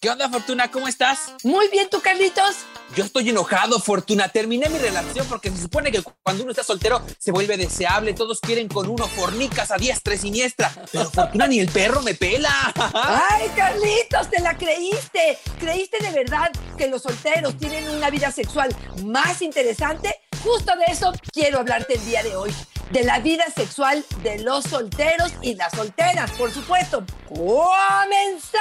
[0.00, 0.70] ¿Qué onda, Fortuna?
[0.70, 1.34] ¿Cómo estás?
[1.44, 2.56] Muy bien, ¿tú, Carlitos?
[2.96, 4.30] Yo estoy enojado, Fortuna.
[4.30, 8.14] Terminé mi relación porque se supone que cuando uno está soltero se vuelve deseable.
[8.14, 10.72] Todos quieren con uno fornicas a diestra y siniestra.
[10.90, 12.50] Pero Fortuna ni el perro me pela.
[12.94, 14.30] ¡Ay, Carlitos!
[14.30, 15.38] ¡Te la creíste!
[15.58, 20.18] ¿Creíste de verdad que los solteros tienen una vida sexual más interesante?
[20.42, 22.54] Justo de eso quiero hablarte el día de hoy.
[22.90, 27.04] De la vida sexual de los solteros y las solteras, por supuesto.
[27.28, 28.60] ¡Comenzamos!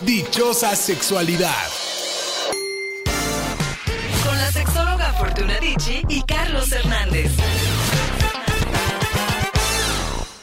[0.00, 1.66] Dichosa sexualidad.
[4.24, 7.30] Con la sexóloga Fortuna Dicci y Carlos Hernández.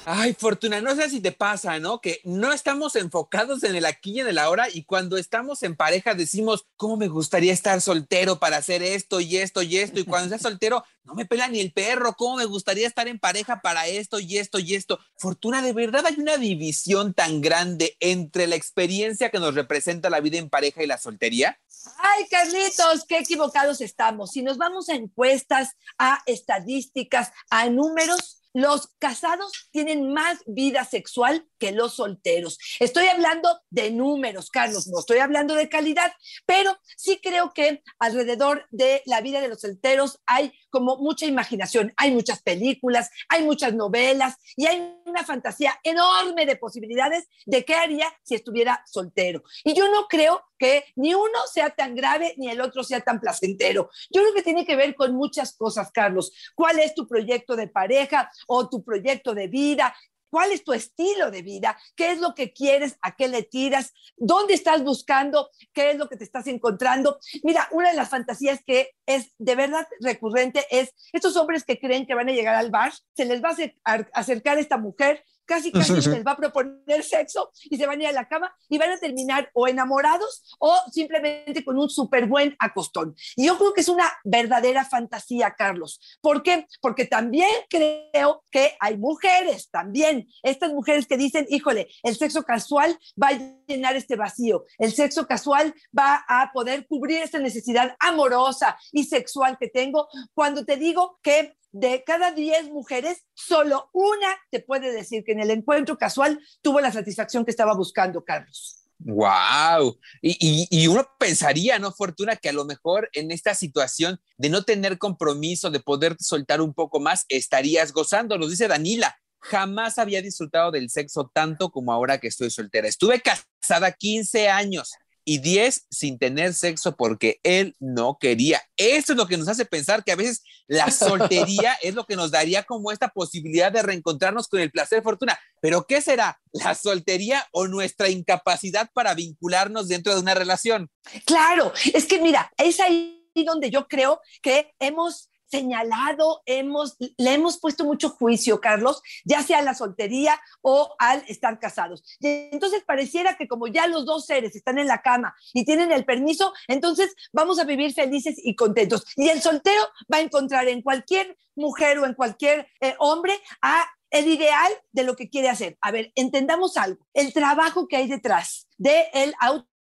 [0.04, 2.02] Ay, Fortuna, no sé si te pasa, ¿no?
[2.02, 5.76] Que no estamos enfocados en el aquí y en el ahora y cuando estamos en
[5.76, 10.00] pareja decimos, ¿cómo me gustaría estar soltero para hacer esto y esto y esto?
[10.00, 13.20] Y cuando estás soltero, no me pela ni el perro, ¿cómo me gustaría estar en
[13.20, 15.00] pareja para esto y esto y esto?
[15.18, 20.20] Fortuna, ¿de verdad hay una división tan grande entre la experiencia que nos representa la
[20.20, 21.60] vida en pareja y la soltería?
[21.98, 24.32] Ay, Carlitos, qué equivocados estamos.
[24.32, 31.48] Si nos vamos a encuestas, a estadísticas, a números, los casados tienen más vida sexual
[31.58, 32.58] que los solteros.
[32.80, 36.12] Estoy hablando de números, Carlos, no estoy hablando de calidad,
[36.46, 41.94] pero sí creo que alrededor de la vida de los solteros hay como mucha imaginación,
[41.98, 47.76] hay muchas películas, hay muchas novelas y hay una fantasía enorme de posibilidades de qué
[47.76, 49.44] haría si estuviera soltero.
[49.64, 53.20] Y yo no creo que ni uno sea tan grave ni el otro sea tan
[53.20, 53.90] placentero.
[54.12, 56.32] Yo creo que tiene que ver con muchas cosas, Carlos.
[56.56, 59.94] ¿Cuál es tu proyecto de pareja o tu proyecto de vida?
[60.32, 61.78] ¿Cuál es tu estilo de vida?
[61.94, 62.98] ¿Qué es lo que quieres?
[63.02, 63.94] ¿A qué le tiras?
[64.16, 65.50] ¿Dónde estás buscando?
[65.74, 67.20] ¿Qué es lo que te estás encontrando?
[67.44, 72.06] Mira, una de las fantasías que es de verdad recurrente es estos hombres que creen
[72.06, 73.54] que van a llegar al bar, se les va
[73.84, 78.04] a acercar esta mujer casi casi les va a proponer sexo y se van a
[78.04, 82.26] ir a la cama y van a terminar o enamorados o simplemente con un súper
[82.26, 83.16] buen acostón.
[83.36, 86.00] Y yo creo que es una verdadera fantasía, Carlos.
[86.22, 86.68] ¿Por qué?
[86.80, 92.98] Porque también creo que hay mujeres, también, estas mujeres que dicen, híjole, el sexo casual
[93.22, 98.78] va a llenar este vacío, el sexo casual va a poder cubrir esta necesidad amorosa
[98.92, 104.60] y sexual que tengo cuando te digo que de cada 10 mujeres, solo una te
[104.60, 108.78] puede decir que en el encuentro casual tuvo la satisfacción que estaba buscando, Carlos.
[109.04, 109.98] Wow.
[110.22, 114.64] Y, y, uno pensaría, ¿no, Fortuna, que a lo mejor en esta situación de no
[114.64, 118.38] tener compromiso, de poder soltar un poco más, estarías gozando.
[118.38, 122.88] Nos dice Danila, jamás había disfrutado del sexo tanto como ahora que estoy soltera.
[122.88, 124.94] Estuve casada 15 años
[125.32, 128.62] y 10 sin tener sexo porque él no quería.
[128.76, 132.18] Eso es lo que nos hace pensar que a veces la soltería es lo que
[132.18, 135.40] nos daría como esta posibilidad de reencontrarnos con el placer fortuna.
[135.62, 136.38] Pero ¿qué será?
[136.52, 140.90] ¿La soltería o nuestra incapacidad para vincularnos dentro de una relación?
[141.26, 147.60] Claro, es que mira, es ahí donde yo creo que hemos señalado, hemos, le hemos
[147.60, 152.04] puesto mucho juicio, Carlos, ya sea a la soltería o al estar casados.
[152.20, 155.92] Y entonces pareciera que como ya los dos seres están en la cama y tienen
[155.92, 159.06] el permiso, entonces vamos a vivir felices y contentos.
[159.16, 163.86] Y el soltero va a encontrar en cualquier mujer o en cualquier eh, hombre a
[164.10, 165.78] el ideal de lo que quiere hacer.
[165.82, 169.34] A ver, entendamos algo, el trabajo que hay detrás del el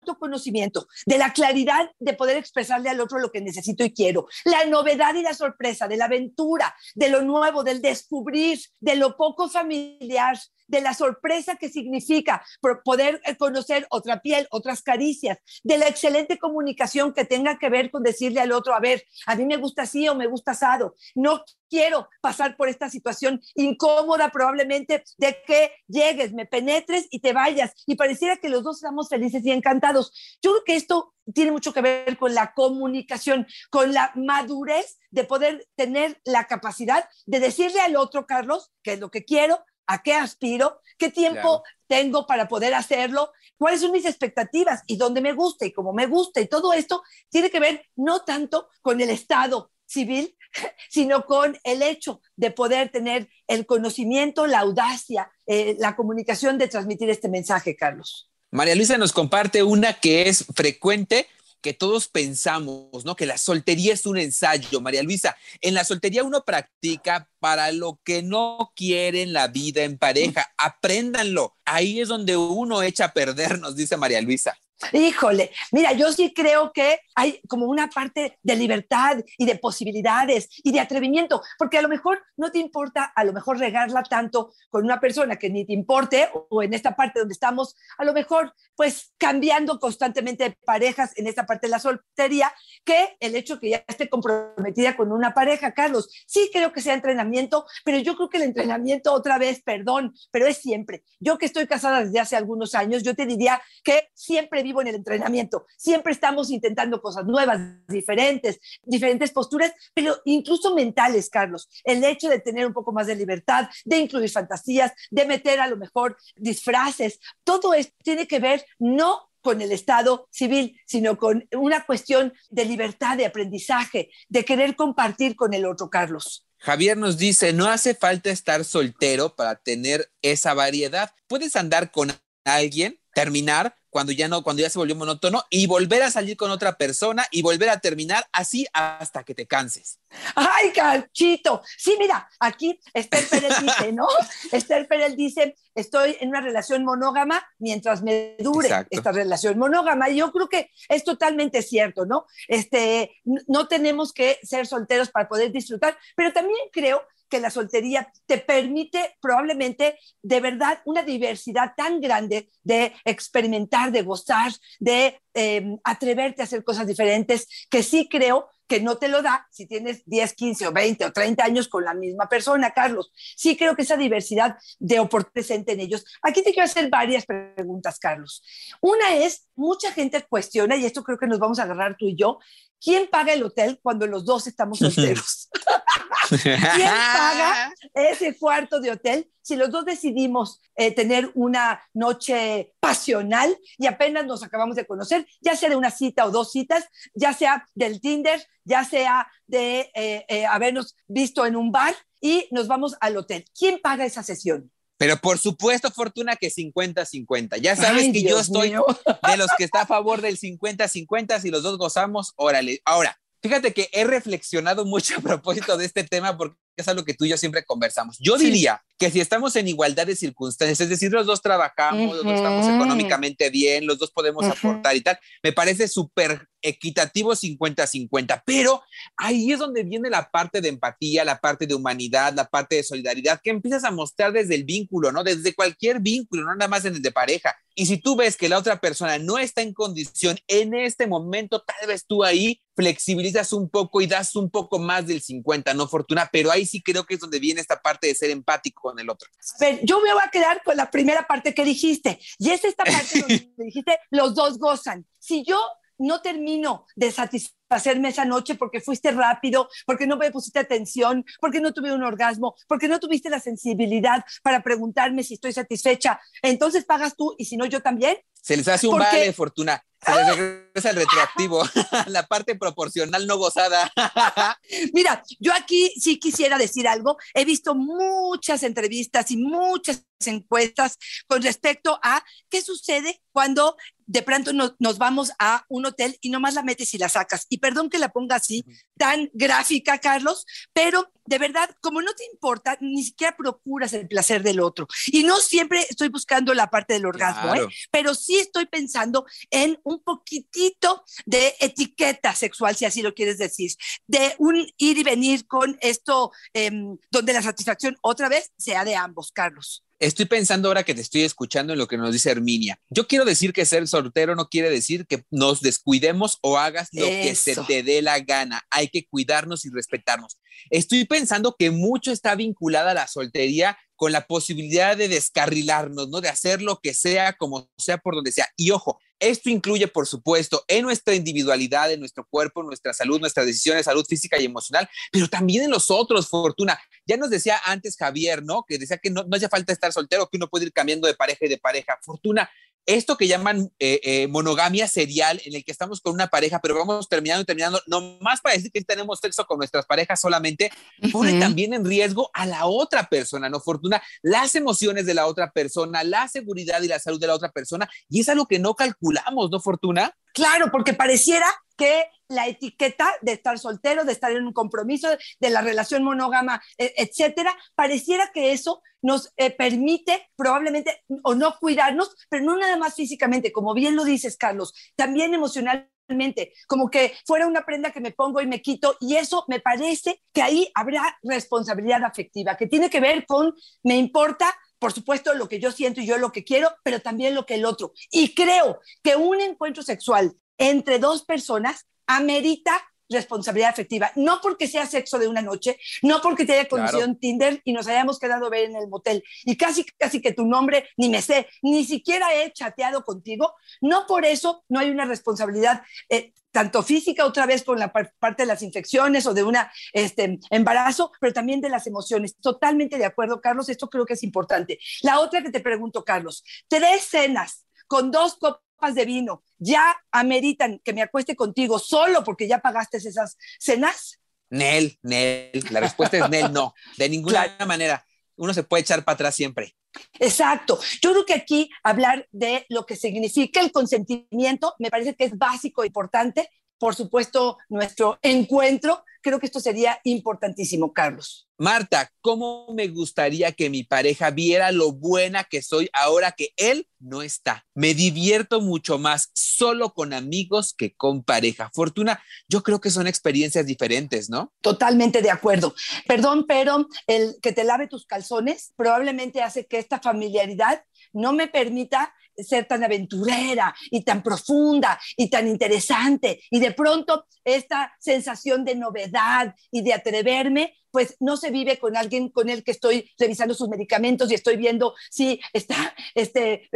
[0.08, 4.28] auto conocimiento, de la claridad de poder expresarle al otro lo que necesito y quiero,
[4.46, 9.18] la novedad y la sorpresa, de la aventura, de lo nuevo, del descubrir, de lo
[9.18, 12.46] poco familiar, de la sorpresa que significa
[12.84, 17.92] poder eh, conocer otra piel, otras caricias, de la excelente comunicación que tenga que ver
[17.92, 20.96] con decirle al otro, a ver, a mí me gusta así o me gusta asado,
[21.16, 27.34] no quiero pasar por esta situación incómoda probablemente de que llegues, me penetres y te
[27.34, 30.40] vayas y pareciera que los dos estamos felices y encantados.
[30.42, 35.24] Yo creo que esto tiene mucho que ver con la comunicación, con la madurez de
[35.24, 40.04] poder tener la capacidad de decirle al otro, Carlos, que es lo que quiero, a
[40.04, 45.34] qué aspiro, qué tiempo tengo para poder hacerlo, cuáles son mis expectativas y dónde me
[45.34, 46.42] gusta y cómo me gusta.
[46.42, 50.38] Y todo esto tiene que ver no tanto con el estado civil
[50.90, 56.68] sino con el hecho de poder tener el conocimiento, la audacia, eh, la comunicación de
[56.68, 58.30] transmitir este mensaje, Carlos.
[58.52, 61.28] María Luisa nos comparte una que es frecuente
[61.74, 63.16] todos pensamos, ¿no?
[63.16, 65.36] Que la soltería es un ensayo, María Luisa.
[65.62, 70.52] En la soltería uno practica para lo que no quiere en la vida en pareja.
[70.58, 71.56] Apréndanlo.
[71.66, 74.58] Ahí es donde uno echa a perder, nos dice María Luisa.
[74.94, 80.50] Híjole, mira, yo sí creo que hay como una parte de libertad y de posibilidades
[80.64, 84.52] y de atrevimiento, porque a lo mejor no te importa, a lo mejor regarla tanto
[84.70, 88.14] con una persona que ni te importe, o en esta parte donde estamos, a lo
[88.14, 92.54] mejor pues cambiando constantemente de parejas en esta parte de la soltería,
[92.86, 96.10] que el hecho que ya esté comprometida con una pareja, Carlos.
[96.28, 100.46] Sí creo que sea entrenamiento, pero yo creo que el entrenamiento otra vez, perdón, pero
[100.46, 101.04] es siempre.
[101.20, 104.88] Yo que estoy casada desde hace algunos años, yo te diría que siempre vivo en
[104.88, 105.66] el entrenamiento.
[105.78, 111.70] Siempre estamos intentando cosas nuevas, diferentes, diferentes posturas, pero incluso mentales, Carlos.
[111.84, 115.68] El hecho de tener un poco más de libertad, de incluir fantasías, de meter a
[115.68, 121.48] lo mejor disfraces, todo esto tiene que ver no con el Estado civil, sino con
[121.54, 126.46] una cuestión de libertad, de aprendizaje, de querer compartir con el otro, Carlos.
[126.58, 131.14] Javier nos dice, no hace falta estar soltero para tener esa variedad.
[131.28, 132.12] Puedes andar con
[132.44, 136.52] alguien, terminar, cuando ya no, cuando ya se volvió monótono y volver a salir con
[136.52, 140.00] otra persona y volver a terminar así hasta que te canses.
[140.36, 141.64] Ay, Carchito.
[141.80, 144.08] Sí, mira, aquí Esther Pérez dice, ¿no?
[144.52, 150.12] Esther Pérez dice, estoy en una relación monógama mientras me dure esta relación monógama.
[150.12, 152.28] Y yo creo que es totalmente cierto, ¿no?
[152.48, 153.16] Este,
[153.48, 158.38] no tenemos que ser solteros para poder disfrutar, pero también creo que la soltería te
[158.38, 166.42] permite probablemente de verdad una diversidad tan grande de experimentar, de gozar, de em, atreverte
[166.42, 170.34] a hacer cosas diferentes, que sí creo que no te lo da si tienes 10,
[170.34, 173.12] 15 o 20 o 30 años con la misma persona, Carlos.
[173.36, 176.06] Sí creo que esa diversidad de oportunidades presente en ellos.
[176.22, 178.44] Aquí te quiero hacer varias preguntas, Carlos.
[178.82, 182.16] Una es, mucha gente cuestiona, y esto creo que nos vamos a agarrar tú y
[182.16, 182.40] yo,
[182.82, 185.50] ¿quién paga el hotel cuando los dos estamos solteros?
[186.30, 193.58] ¿Quién paga ese cuarto de hotel si los dos decidimos eh, tener una noche pasional
[193.78, 197.32] y apenas nos acabamos de conocer, ya sea de una cita o dos citas, ya
[197.32, 202.68] sea del Tinder, ya sea de eh, eh, habernos visto en un bar y nos
[202.68, 203.46] vamos al hotel?
[203.58, 204.70] ¿Quién paga esa sesión?
[204.98, 207.60] Pero por supuesto, Fortuna, que 50-50.
[207.62, 211.40] Ya sabes que yo estoy de los que está a favor del 50-50.
[211.40, 212.82] Si los dos gozamos, órale.
[212.84, 217.14] Ahora, fíjate que he reflexionado mucho a propósito de este tema porque es algo que
[217.14, 218.18] tú y yo siempre conversamos.
[218.20, 222.24] Yo diría que si estamos en igualdad de circunstancias, es decir, los dos trabajamos, los
[222.24, 228.44] dos estamos económicamente bien, los dos podemos aportar y tal, me parece súper equitativo 50-50,
[228.46, 228.82] pero
[229.16, 232.84] ahí es donde viene la parte de empatía, la parte de humanidad, la parte de
[232.84, 235.24] solidaridad que empiezas a mostrar desde el vínculo, ¿no?
[235.24, 237.56] Desde cualquier vínculo, no nada más el de pareja.
[237.76, 241.62] Y si tú ves que la otra persona no está en condición en este momento,
[241.62, 245.88] tal vez tú ahí flexibilizas un poco y das un poco más del 50, no
[245.88, 249.00] fortuna, pero ahí sí creo que es donde viene esta parte de ser empático con
[249.00, 249.30] el otro.
[249.56, 252.64] A ver, yo me voy a quedar con la primera parte que dijiste, y es
[252.64, 255.06] esta parte donde dijiste, los dos gozan.
[255.20, 255.60] Si yo
[256.00, 261.60] no termino de satisfacerme esa noche porque fuiste rápido, porque no me pusiste atención, porque
[261.60, 266.86] no tuve un orgasmo, porque no tuviste la sensibilidad para preguntarme si estoy satisfecha, entonces
[266.86, 268.18] pagas tú y si no yo también.
[268.48, 269.84] Se les hace un vale, Fortuna.
[270.06, 271.64] Se les regresa el retroactivo,
[272.08, 273.92] la parte proporcional no gozada.
[274.94, 277.18] Mira, yo aquí sí quisiera decir algo.
[277.34, 283.76] He visto muchas entrevistas y muchas encuestas con respecto a qué sucede cuando
[284.06, 287.46] de pronto nos, vamos a un hotel y nomás la metes y la sacas.
[287.50, 288.64] Y perdón que la ponga así,
[288.98, 294.42] tan gráfica, Carlos, pero de verdad, como no te importa, ni siquiera procuras el placer
[294.42, 294.88] del otro.
[295.08, 297.68] Y no siempre estoy buscando la parte del orgasmo, ¿eh?
[297.92, 303.72] pero sí estoy pensando en un poquitito de etiqueta sexual, si así lo quieres decir,
[304.08, 308.96] de un ir y venir con esto, em, donde la satisfacción otra vez sea de
[308.96, 309.84] ambos, Carlos.
[310.00, 312.80] Estoy pensando ahora que te estoy escuchando en lo que nos dice Herminia.
[312.90, 317.08] Yo quiero decir que ser soltero no quiere decir que nos descuidemos o hagas lo
[317.08, 318.64] que se te dé la gana.
[318.70, 320.38] Hay que cuidarnos y respetarnos.
[320.70, 326.22] Estoy pensando que mucho está vinculada a la soltería con la posibilidad de descarrilarnos, ¿no?
[326.22, 328.48] De hacer lo que sea, como sea, por donde sea.
[328.56, 333.20] Y ojo, esto incluye, por supuesto, en nuestra individualidad, en nuestro cuerpo, en nuestra salud,
[333.20, 336.80] nuestras decisiones, salud física y emocional, pero también en los otros, Fortuna.
[337.08, 338.64] Ya nos decía antes Javier, ¿no?
[338.68, 341.16] Que decía que no, no hace falta estar soltero, que uno puede ir cambiando de
[341.16, 341.98] pareja y de pareja.
[342.04, 342.48] Fortuna,
[342.88, 346.74] esto que llaman eh, eh, monogamia serial, en el que estamos con una pareja, pero
[346.74, 350.72] vamos terminando y terminando, nomás para decir que tenemos sexo con nuestras parejas solamente,
[351.12, 353.60] pone también en riesgo a la otra persona, ¿no?
[353.60, 357.52] Fortuna, las emociones de la otra persona, la seguridad y la salud de la otra
[357.52, 360.16] persona, y es algo que no calculamos, ¿no, Fortuna?
[360.34, 361.46] Claro, porque pareciera
[361.78, 365.08] que la etiqueta de estar soltero, de estar en un compromiso,
[365.40, 371.56] de la relación monógama, e, etcétera, pareciera que eso nos eh, permite probablemente o no
[371.60, 377.14] cuidarnos, pero no nada más físicamente, como bien lo dices, Carlos, también emocionalmente, como que
[377.26, 380.70] fuera una prenda que me pongo y me quito, y eso me parece que ahí
[380.74, 383.54] habrá responsabilidad afectiva, que tiene que ver con,
[383.84, 387.36] me importa por supuesto, lo que yo siento y yo lo que quiero, pero también
[387.36, 387.94] lo que el otro.
[388.12, 394.86] Y creo que un encuentro sexual entre dos personas amerita responsabilidad afectiva, no porque sea
[394.86, 398.46] sexo de una noche, no porque te haya conocido en Tinder y nos hayamos quedado
[398.46, 401.86] a ver en el motel y casi casi que tu nombre ni me sé, ni
[401.86, 407.46] siquiera he chateado contigo, no por eso no hay una responsabilidad eh, tanto física otra
[407.46, 409.56] vez con la parte de las infecciones o de un
[409.94, 412.36] este, embarazo, pero también de las emociones.
[412.38, 414.80] Totalmente de acuerdo, Carlos, esto creo que es importante.
[415.04, 420.80] La otra que te pregunto, Carlos, tres cenas con dos copas de vino ya ameritan
[420.84, 424.20] que me acueste contigo solo porque ya pagaste esas cenas?
[424.50, 425.64] Nel, Nel.
[425.72, 426.74] La respuesta es Nel, no.
[426.98, 428.06] De ninguna manera.
[428.36, 429.76] Uno se puede echar para atrás siempre.
[430.20, 430.80] Exacto.
[431.02, 435.38] Yo creo que aquí hablar de lo que significa el consentimiento me parece que es
[435.38, 436.50] básico, e importante.
[436.80, 441.50] Por supuesto, nuestro encuentro creo que esto sería importantísimo, Carlos.
[441.58, 446.88] Marta, ¿cómo me gustaría que mi pareja viera lo buena que soy ahora que él
[447.00, 447.66] no está?
[447.74, 451.72] Me divierto mucho más solo con amigos que con pareja.
[451.74, 454.54] Fortuna, yo creo que son experiencias diferentes, ¿no?
[454.62, 455.74] Totalmente de acuerdo.
[456.08, 461.48] Perdón, pero el que te lave tus calzones probablemente hace que esta familiaridad no me
[461.48, 466.42] permita ser tan aventurera y tan profunda y tan interesante.
[466.50, 471.96] Y de pronto esta sensación de novedad y de atreverme, pues no se vive con
[471.96, 476.70] alguien con el que estoy revisando sus medicamentos y estoy viendo si está este,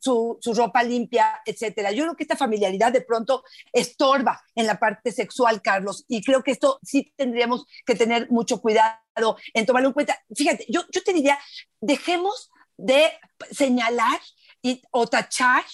[0.00, 1.92] su, su ropa limpia, etcétera.
[1.92, 6.42] Yo creo que esta familiaridad de pronto estorba en la parte sexual, Carlos, y creo
[6.42, 10.18] que esto sí tendríamos que tener mucho cuidado en tomarlo en cuenta.
[10.34, 11.38] Fíjate, yo, yo te diría,
[11.80, 13.12] dejemos de
[13.50, 14.18] señalar
[14.62, 15.64] y, o tachar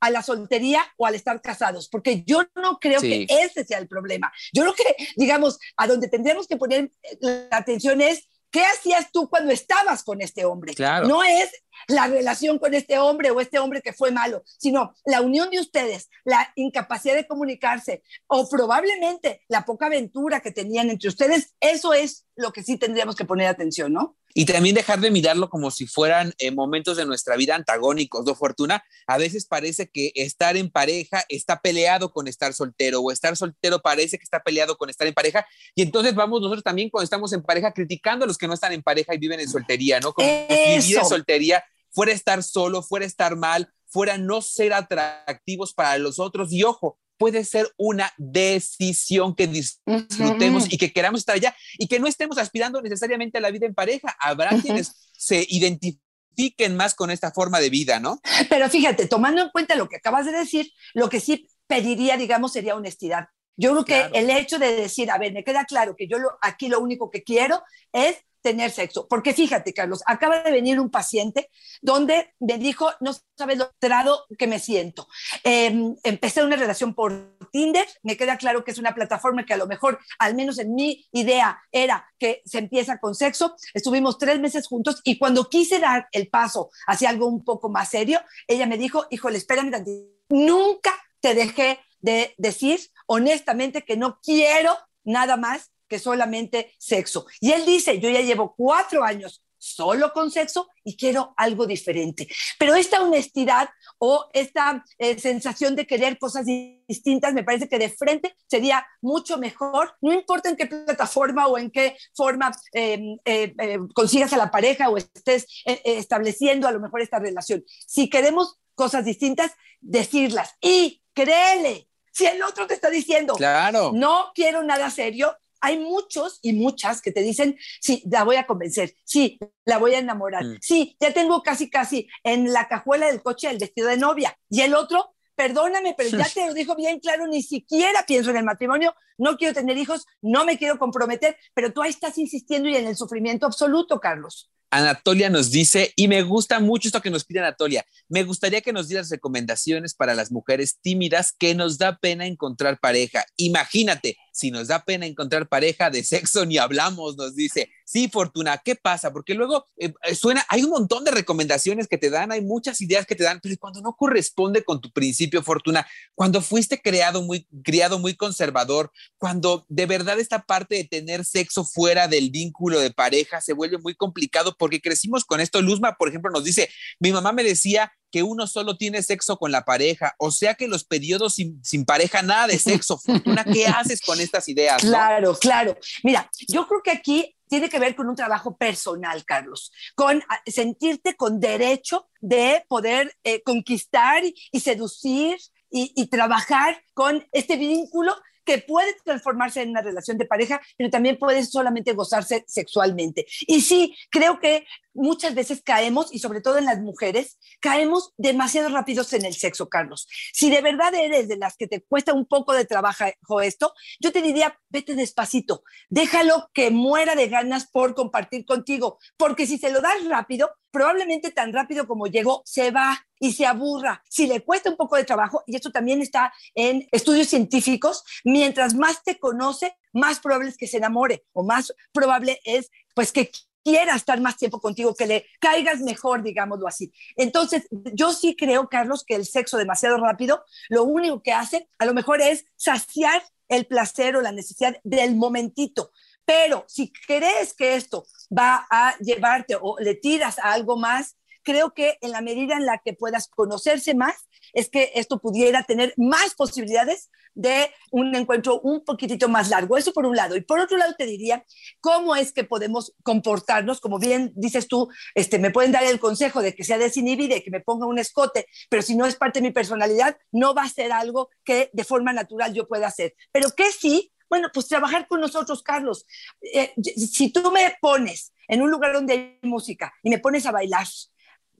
[0.00, 3.88] a la soltería o al estar casados, porque yo no creo que ese sea el
[3.88, 4.32] problema.
[4.52, 9.28] Yo creo que, digamos, a donde tendríamos que poner la atención es ¿Qué hacías tú
[9.28, 10.74] cuando estabas con este hombre?
[10.74, 11.06] Claro.
[11.06, 11.50] No es
[11.88, 15.60] la relación con este hombre o este hombre que fue malo, sino la unión de
[15.60, 21.54] ustedes, la incapacidad de comunicarse o probablemente la poca aventura que tenían entre ustedes.
[21.60, 24.16] Eso es lo que sí tendríamos que poner atención, ¿no?
[24.34, 28.34] Y también dejar de mirarlo como si fueran eh, momentos de nuestra vida antagónicos, ¿no,
[28.34, 28.84] Fortuna?
[29.06, 33.80] A veces parece que estar en pareja está peleado con estar soltero, o estar soltero
[33.80, 37.32] parece que está peleado con estar en pareja, y entonces vamos nosotros también cuando estamos
[37.32, 40.12] en pareja criticando a los que no están en pareja y viven en soltería, ¿no?
[40.12, 45.72] Como si vivir en soltería fuera estar solo, fuera estar mal, fuera no ser atractivos
[45.72, 46.52] para los otros.
[46.52, 51.98] Y ojo, puede ser una decisión que disfrutemos y que queramos estar allá y que
[52.00, 54.16] no estemos aspirando necesariamente a la vida en pareja.
[54.20, 58.20] Habrá quienes se identifiquen más con esta forma de vida, ¿no?
[58.48, 62.52] Pero fíjate, tomando en cuenta lo que acabas de decir, lo que sí pediría, digamos,
[62.52, 63.28] sería honestidad.
[63.56, 66.36] Yo creo que el hecho de decir, a ver, me queda claro que yo lo,
[66.42, 69.06] aquí lo único que quiero es tener sexo.
[69.08, 71.50] Porque fíjate, Carlos, acaba de venir un paciente
[71.82, 75.08] donde me dijo, no sabes lo trado que me siento.
[75.44, 79.56] Em, empecé una relación por Tinder, me queda claro que es una plataforma que a
[79.56, 83.56] lo mejor, al menos en mi idea, era que se empieza con sexo.
[83.74, 87.90] Estuvimos tres meses juntos y cuando quise dar el paso hacia algo un poco más
[87.90, 94.20] serio, ella me dijo, híjole, espérame tantito, nunca te dejé de decir honestamente que no
[94.22, 97.26] quiero nada más que solamente sexo.
[97.40, 102.28] Y él dice, yo ya llevo cuatro años solo con sexo y quiero algo diferente.
[102.58, 107.88] Pero esta honestidad o esta eh, sensación de querer cosas distintas, me parece que de
[107.88, 113.54] frente sería mucho mejor, no importa en qué plataforma o en qué forma em, eh,
[113.58, 117.64] eh, consigas a la pareja o estés estableciendo a lo mejor esta relación.
[117.66, 120.54] Si queremos cosas distintas, decirlas.
[120.60, 123.92] Y créele, si el otro te está diciendo, claro.
[123.94, 128.46] no quiero nada serio, hay muchos y muchas que te dicen, sí, la voy a
[128.46, 130.58] convencer, sí, la voy a enamorar, mm.
[130.60, 134.36] sí, ya tengo casi, casi en la cajuela del coche el vestido de novia.
[134.48, 138.38] Y el otro, perdóname, pero ya te lo dijo bien claro, ni siquiera pienso en
[138.38, 142.68] el matrimonio, no quiero tener hijos, no me quiero comprometer, pero tú ahí estás insistiendo
[142.68, 144.50] y en el sufrimiento absoluto, Carlos.
[144.70, 148.72] Anatolia nos dice, y me gusta mucho esto que nos pide Anatolia, me gustaría que
[148.72, 153.24] nos dieras recomendaciones para las mujeres tímidas que nos da pena encontrar pareja.
[153.36, 157.70] Imagínate, si nos da pena encontrar pareja de sexo, ni hablamos, nos dice.
[157.88, 159.12] Sí, Fortuna, ¿qué pasa?
[159.12, 162.80] Porque luego eh, eh, suena, hay un montón de recomendaciones que te dan, hay muchas
[162.80, 167.22] ideas que te dan, pero cuando no corresponde con tu principio, Fortuna, cuando fuiste creado
[167.22, 172.80] muy, criado muy conservador, cuando de verdad esta parte de tener sexo fuera del vínculo
[172.80, 175.62] de pareja se vuelve muy complicado porque crecimos con esto.
[175.62, 179.52] Luzma, por ejemplo, nos dice, mi mamá me decía que uno solo tiene sexo con
[179.52, 182.98] la pareja, o sea que los periodos sin, pareja, nada de sexo.
[183.04, 184.80] Fortuna, ¿qué haces con estas ideas?
[184.80, 185.76] Claro, claro.
[186.02, 190.40] Mira, yo creo que aquí tiene que ver con un trabajo personal, Carlos, con ah,
[190.46, 195.38] sentirte con derecho de poder eh, conquistar y, seducir
[195.70, 198.14] y, trabajar con este vínculo
[198.46, 203.26] que puede transformarse en una relación de pareja, pero también puede solamente gozarse sexualmente.
[203.40, 208.70] Y sí, creo que muchas veces caemos, y sobre todo en las mujeres, caemos demasiado
[208.70, 210.08] rápidos en el sexo, Carlos.
[210.32, 214.12] Si de verdad eres de las que te cuesta un poco de trabajo esto, yo
[214.12, 219.70] te diría, vete despacito, déjalo que muera de ganas por compartir contigo, porque si se
[219.70, 224.02] lo das rápido, probablemente tan rápido como llegó, se va y se aburra.
[224.10, 228.74] Si le cuesta un poco de trabajo, y esto también está en estudios científicos, mientras
[228.74, 233.30] más te conoce, más probable es que se enamore o más probable es pues que
[233.64, 236.92] quiera estar más tiempo contigo, que le caigas mejor, digámoslo así.
[237.16, 241.86] Entonces, yo sí creo, Carlos, que el sexo demasiado rápido, lo único que hace a
[241.86, 245.90] lo mejor es saciar el placer o la necesidad del momentito.
[246.26, 248.04] Pero si crees que esto
[248.36, 252.66] va a llevarte o le tiras a algo más, creo que en la medida en
[252.66, 254.26] la que puedas conocerse más,
[254.56, 259.76] es que esto pudiera tener más posibilidades de un encuentro un poquitito más largo.
[259.76, 260.34] Eso por un lado.
[260.34, 261.44] Y por otro lado te diría,
[261.80, 263.80] ¿cómo es que podemos comportarnos?
[263.80, 267.50] Como bien dices tú, este, me pueden dar el consejo de que sea desinhibida que
[267.50, 270.68] me ponga un escote, pero si no es parte de mi personalidad, no va a
[270.70, 273.14] ser algo que de forma natural yo pueda hacer.
[273.32, 276.06] Pero que sí, bueno, pues trabajar con nosotros, Carlos.
[276.40, 280.52] Eh, si tú me pones en un lugar donde hay música y me pones a
[280.52, 280.86] bailar,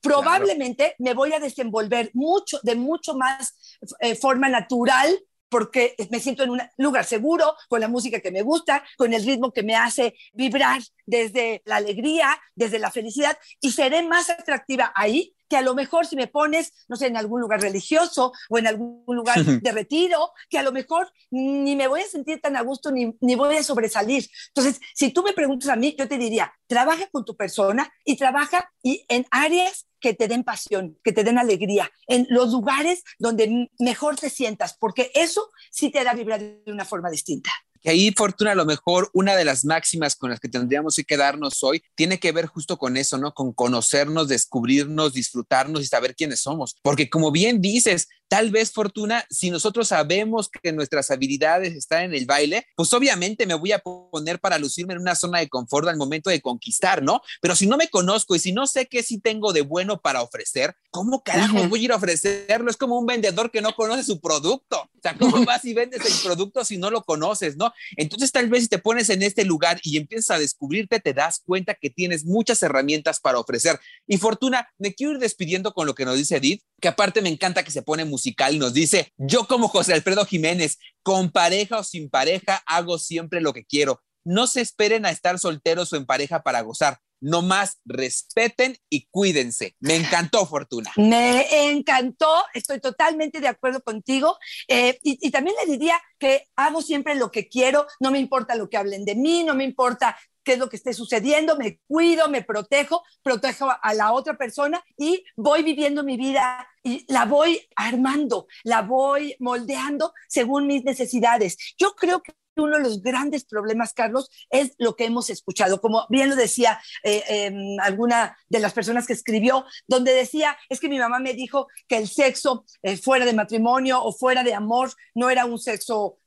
[0.06, 6.42] probablemente me voy a desenvolver mucho, de mucho más eh, forma natural porque me siento
[6.42, 9.76] en un lugar seguro, con la música que me gusta, con el ritmo que me
[9.76, 15.62] hace vibrar desde la alegría, desde la felicidad, y seré más atractiva ahí que a
[15.62, 19.36] lo mejor si me pones, no sé, en algún lugar religioso o en algún lugar
[19.45, 23.16] de retiro, que a lo mejor ni me voy a sentir tan a gusto ni,
[23.21, 24.28] ni voy a sobresalir.
[24.49, 28.16] Entonces, si tú me preguntas a mí, yo te diría, trabaja con tu persona y
[28.16, 33.02] trabaja y en áreas que te den pasión, que te den alegría, en los lugares
[33.19, 37.50] donde mejor te sientas, porque eso sí te hará vibrar de una forma distinta.
[37.86, 41.04] Que ahí, Fortuna, a lo mejor una de las máximas con las que tendríamos que
[41.04, 43.32] quedarnos hoy tiene que ver justo con eso, ¿no?
[43.32, 46.75] Con conocernos, descubrirnos, disfrutarnos y saber quiénes somos.
[46.82, 52.14] Porque como bien dices, Tal vez, Fortuna, si nosotros sabemos que nuestras habilidades están en
[52.14, 55.86] el baile, pues obviamente me voy a poner para lucirme en una zona de confort
[55.86, 57.20] al momento de conquistar, ¿no?
[57.40, 60.22] Pero si no me conozco y si no sé qué sí tengo de bueno para
[60.22, 62.68] ofrecer, ¿cómo carajo voy a ir a ofrecerlo?
[62.68, 64.80] Es como un vendedor que no conoce su producto.
[64.80, 67.72] O sea, ¿cómo vas y vendes el producto si no lo conoces, no?
[67.97, 71.41] Entonces, tal vez si te pones en este lugar y empiezas a descubrirte, te das
[71.45, 73.78] cuenta que tienes muchas herramientas para ofrecer.
[74.06, 77.28] Y Fortuna, me quiero ir despidiendo con lo que nos dice Edith, que aparte me
[77.28, 81.84] encanta que se pone musical, nos dice, yo como José Alfredo Jiménez, con pareja o
[81.84, 84.02] sin pareja, hago siempre lo que quiero.
[84.25, 86.99] No se esperen a estar solteros o en pareja para gozar.
[87.21, 89.75] No más respeten y cuídense.
[89.81, 90.91] Me encantó, Fortuna.
[90.97, 94.37] Me encantó, estoy totalmente de acuerdo contigo.
[94.69, 98.55] Eh, y, y, también le diría que hago siempre lo que quiero, no me importa
[98.55, 101.81] lo que hablen de mí, no me importa qué es lo que esté sucediendo, me
[101.89, 107.25] cuido, me protejo, protejo a la otra persona y voy viviendo mi vida y la
[107.25, 111.57] voy armando, la voy moldeando según mis necesidades.
[111.76, 115.80] Yo creo que uno de los grandes problemas, Carlos, es lo que hemos escuchado.
[115.80, 120.80] Como bien lo decía eh, em, alguna de las personas que escribió, donde decía, es
[120.80, 124.54] que mi mamá me dijo que el sexo eh, fuera de matrimonio o fuera de
[124.54, 126.19] amor no era un sexo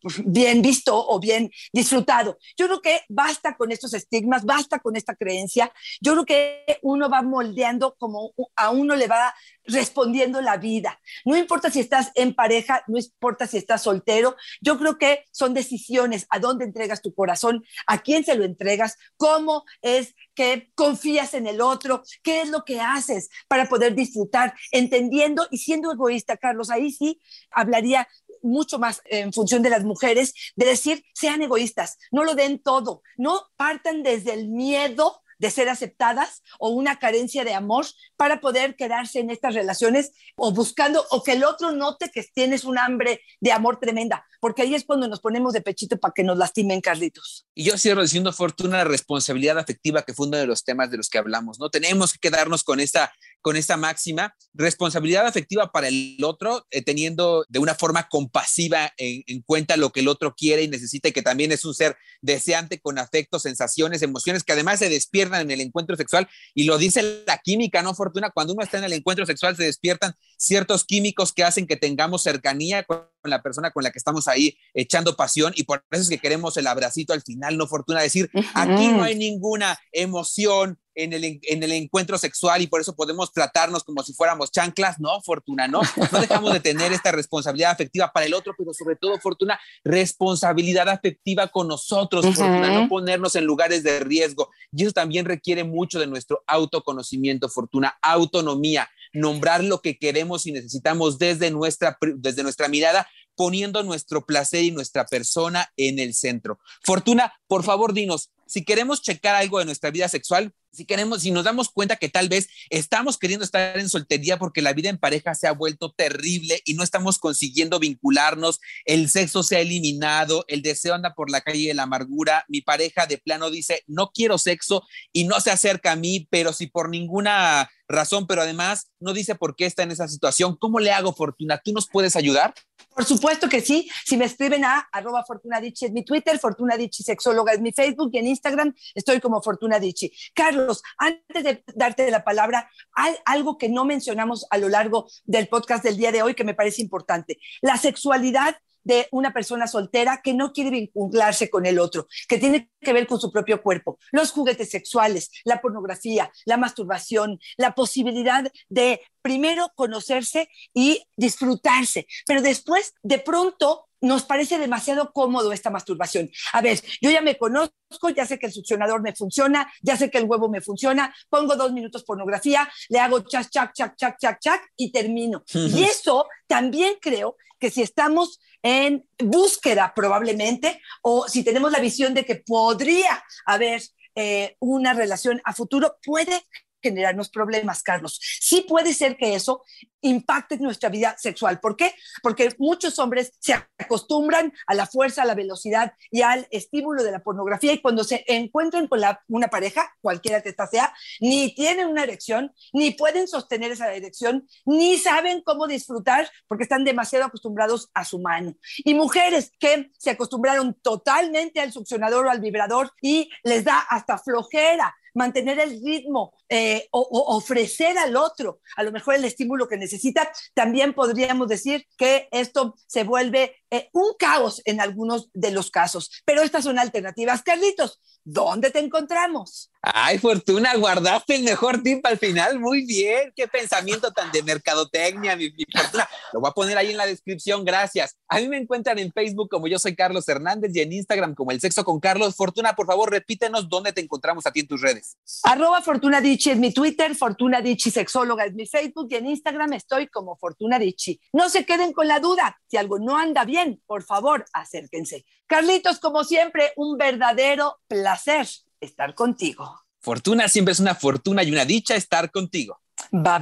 [0.00, 2.38] pues bien visto o bien disfrutado.
[2.56, 5.72] Yo creo que basta con estos estigmas, basta con esta creencia.
[6.00, 9.32] Yo creo que uno va moldeando como a uno le va
[9.64, 11.00] respondiendo la vida.
[11.24, 14.36] No importa si estás en pareja, no importa si estás soltero.
[14.60, 18.96] Yo creo que son decisiones a dónde entregas tu corazón, a quién se lo entregas,
[19.16, 24.54] cómo es que confías en el otro, qué es lo que haces para poder disfrutar,
[24.72, 26.70] entendiendo y siendo egoísta, Carlos.
[26.70, 28.08] Ahí sí hablaría
[28.42, 33.02] mucho más en función de las mujeres, de decir, sean egoístas, no lo den todo,
[33.16, 38.76] no partan desde el miedo de ser aceptadas o una carencia de amor para poder
[38.76, 43.22] quedarse en estas relaciones o buscando o que el otro note que tienes un hambre
[43.40, 46.82] de amor tremenda, porque ahí es cuando nos ponemos de pechito para que nos lastimen,
[46.82, 47.46] Carlitos.
[47.54, 50.98] Y yo cierro diciendo, Fortuna, la responsabilidad afectiva, que fue uno de los temas de
[50.98, 51.70] los que hablamos, ¿no?
[51.70, 57.44] Tenemos que quedarnos con esta, con esta máxima, responsabilidad afectiva para el otro, eh, teniendo
[57.48, 61.12] de una forma compasiva en, en, cuenta lo que el otro quiere y necesita, y
[61.12, 65.50] que también es un ser deseante con afectos, sensaciones, emociones, que además se despiertan en
[65.50, 68.30] el encuentro sexual, y lo dice la química, ¿no, Fortuna?
[68.30, 72.22] Cuando uno está en el encuentro sexual se despiertan ciertos químicos que hacen que tengamos
[72.22, 76.08] cercanía con la persona con la que estamos ahí echando pasión, y por eso es
[76.08, 78.00] que queremos el abracito al final, ¿no, Fortuna?
[78.00, 78.50] Decir, uh -huh.
[78.54, 83.32] aquí no hay ninguna emoción, en el, en el, encuentro sexual y por eso podemos
[83.32, 85.80] tratarnos como si fuéramos chanclas, no, Fortuna, no,
[86.12, 90.88] no dejamos de tener esta responsabilidad afectiva para el otro, pero sobre todo, Fortuna, responsabilidad
[90.88, 92.34] afectiva con nosotros, uh -huh.
[92.34, 94.50] Fortuna, no ponernos en lugares de riesgo.
[94.72, 100.52] Y eso también requiere mucho de nuestro autoconocimiento, Fortuna, autonomía, nombrar lo que queremos y
[100.52, 106.58] necesitamos desde nuestra, desde nuestra mirada poniendo nuestro placer y nuestra persona en el centro.
[106.84, 111.30] Fortuna, por favor, dinos, si queremos checar algo de nuestra vida sexual, si queremos, si
[111.30, 114.98] nos damos cuenta que tal vez estamos queriendo estar en soltería porque la vida en
[114.98, 120.44] pareja se ha vuelto terrible y no estamos consiguiendo vincularnos, el sexo se ha eliminado,
[120.48, 124.10] el deseo anda por la calle de la amargura, mi pareja de plano dice, no
[124.12, 128.90] quiero sexo y no se acerca a mí, pero si por ninguna razón, pero además
[129.00, 131.60] no dice por qué está en esa situación, ¿cómo le hago, Fortuna?
[131.62, 132.54] ¿Tú nos puedes ayudar?
[132.94, 133.88] Por supuesto que sí.
[134.04, 137.72] Si me escriben a arroba Fortuna Dichi es mi Twitter, Fortuna Dichi Sexóloga es mi
[137.72, 140.12] Facebook y en Instagram estoy como Fortuna Dichi.
[140.34, 140.59] Carlos,
[140.98, 145.84] antes de darte la palabra, hay algo que no mencionamos a lo largo del podcast
[145.84, 147.38] del día de hoy que me parece importante.
[147.60, 152.70] La sexualidad de una persona soltera que no quiere vincularse con el otro, que tiene
[152.80, 158.50] que ver con su propio cuerpo, los juguetes sexuales, la pornografía, la masturbación, la posibilidad
[158.68, 166.30] de primero conocerse y disfrutarse, pero después de pronto nos parece demasiado cómodo esta masturbación.
[166.52, 170.10] A ver, yo ya me conozco, ya sé que el succionador me funciona, ya sé
[170.10, 174.18] que el huevo me funciona, pongo dos minutos pornografía, le hago chac, chac, chac, chac,
[174.18, 175.44] chac, chac y termino.
[175.54, 182.14] y eso también creo que si estamos en búsqueda probablemente, o si tenemos la visión
[182.14, 183.82] de que podría haber
[184.14, 186.42] eh, una relación a futuro, puede
[186.82, 188.20] generarnos problemas, Carlos.
[188.40, 189.62] Sí puede ser que eso
[190.02, 191.60] impacte nuestra vida sexual.
[191.60, 191.94] ¿Por qué?
[192.22, 197.12] Porque muchos hombres se acostumbran a la fuerza, a la velocidad y al estímulo de
[197.12, 201.88] la pornografía y cuando se encuentran con una pareja, cualquiera que esta sea, ni tienen
[201.88, 207.90] una erección, ni pueden sostener esa erección, ni saben cómo disfrutar porque están demasiado acostumbrados
[207.94, 208.54] a su mano.
[208.78, 214.18] Y mujeres que se acostumbraron totalmente al succionador o al vibrador y les da hasta
[214.18, 219.76] flojera mantener el ritmo eh, o, ofrecer al otro a lo mejor el estímulo que
[219.76, 225.70] necesita, también podríamos decir que esto se vuelve eh, un caos en algunos de los
[225.70, 226.10] casos.
[226.24, 227.42] Pero estas son alternativas.
[227.42, 229.70] Carlitos, ¿dónde te encontramos?
[229.82, 232.60] Ay, Fortuna, guardaste el mejor tip al final.
[232.60, 233.32] Muy bien.
[233.34, 236.06] Qué pensamiento tan de mercadotecnia, mi, mi, Fortuna.
[236.34, 237.64] Lo voy a poner ahí en la descripción.
[237.64, 238.14] Gracias.
[238.28, 241.50] A mí me encuentran en Facebook como yo soy Carlos Hernández y en Instagram como
[241.50, 242.36] El Sexo con Carlos.
[242.36, 245.16] Fortuna, por favor, repítenos dónde te encontramos a ti en tus redes.
[245.44, 249.72] Arroba Fortuna Dichi es mi Twitter, Fortuna Dichi Sexóloga es mi Facebook y en Instagram
[249.72, 251.18] estoy como Fortuna Dichi.
[251.32, 252.60] No se queden con la duda.
[252.68, 255.24] Si algo no anda bien, por favor, acérquense.
[255.50, 257.80] Carlitos, como siempre, un verdadero
[258.10, 258.48] placer
[258.80, 259.80] estar contigo.
[260.00, 262.80] Fortuna siempre es una fortuna y una dicha estar contigo.
[263.12, 263.38] Bye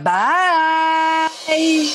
[1.46, 1.88] bye.